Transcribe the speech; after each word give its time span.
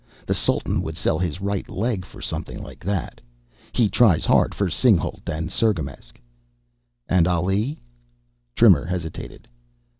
The 0.25 0.33
Sultan 0.33 0.81
would 0.81 0.97
sell 0.97 1.19
his 1.19 1.41
right 1.41 1.69
leg 1.69 2.05
for 2.05 2.21
something 2.23 2.63
like 2.63 2.83
that. 2.83 3.21
He 3.71 3.87
tries 3.87 4.25
hard 4.25 4.55
for 4.55 4.65
Singhalût 4.65 5.29
and 5.29 5.51
Cirgamesç." 5.51 6.13
"And 7.07 7.27
Ali?" 7.27 7.77
Trimmer 8.55 8.83
hesitated. 8.87 9.47